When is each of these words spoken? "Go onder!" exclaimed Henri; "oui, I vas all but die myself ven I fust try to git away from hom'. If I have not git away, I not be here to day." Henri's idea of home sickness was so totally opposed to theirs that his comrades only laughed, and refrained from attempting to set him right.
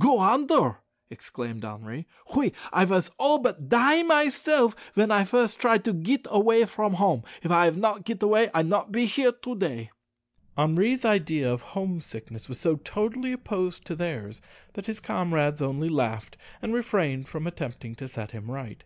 "Go 0.00 0.16
onder!" 0.18 0.78
exclaimed 1.10 1.62
Henri; 1.62 2.06
"oui, 2.34 2.54
I 2.72 2.86
vas 2.86 3.10
all 3.18 3.38
but 3.38 3.68
die 3.68 4.02
myself 4.02 4.74
ven 4.94 5.10
I 5.10 5.24
fust 5.24 5.58
try 5.58 5.76
to 5.76 5.92
git 5.92 6.26
away 6.30 6.64
from 6.64 6.94
hom'. 6.94 7.22
If 7.42 7.50
I 7.50 7.66
have 7.66 7.76
not 7.76 8.06
git 8.06 8.22
away, 8.22 8.48
I 8.54 8.62
not 8.62 8.92
be 8.92 9.04
here 9.04 9.32
to 9.32 9.54
day." 9.54 9.90
Henri's 10.56 11.04
idea 11.04 11.52
of 11.52 11.60
home 11.76 12.00
sickness 12.00 12.48
was 12.48 12.58
so 12.58 12.76
totally 12.76 13.32
opposed 13.34 13.84
to 13.84 13.94
theirs 13.94 14.40
that 14.72 14.86
his 14.86 15.00
comrades 15.00 15.60
only 15.60 15.90
laughed, 15.90 16.38
and 16.62 16.72
refrained 16.72 17.28
from 17.28 17.46
attempting 17.46 17.94
to 17.96 18.08
set 18.08 18.30
him 18.30 18.50
right. 18.50 18.84